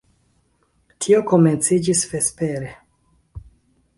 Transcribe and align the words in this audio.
Tio 1.05 1.19
komenciĝis 1.33 2.03
vespere. 2.13 2.75